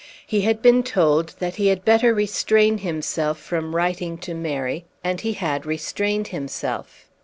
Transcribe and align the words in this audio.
He 0.25 0.41
had 0.41 0.63
been 0.63 0.81
told 0.81 1.35
that 1.37 1.57
he 1.57 1.67
had 1.67 1.85
better 1.85 2.11
restrain 2.11 2.79
himself 2.79 3.37
from 3.37 3.75
writing 3.75 4.17
to 4.25 4.33
Mary, 4.33 4.85
and 5.03 5.21
he 5.21 5.33
had 5.33 5.63
restrained 5.63 6.29
himself. 6.29 7.07